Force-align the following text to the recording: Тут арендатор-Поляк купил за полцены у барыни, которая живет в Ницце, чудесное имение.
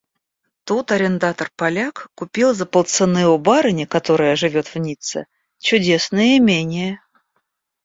Тут 0.63 0.87
арендатор-Поляк 0.91 2.07
купил 2.15 2.55
за 2.55 2.65
полцены 2.65 3.27
у 3.27 3.37
барыни, 3.37 3.85
которая 3.85 4.35
живет 4.35 4.67
в 4.67 4.75
Ницце, 4.79 5.27
чудесное 5.59 6.39
имение. 6.39 6.99